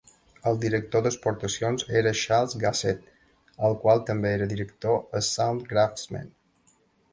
El 0.51 0.55
director 0.61 1.03
d'exportacions 1.07 1.85
era 1.99 2.13
Charles 2.21 2.57
Gassett, 2.65 3.05
el 3.69 3.77
qual 3.85 4.03
també 4.09 4.33
era 4.41 4.49
director 4.55 5.01
a 5.21 5.25
Soundcraftsmen. 5.31 6.37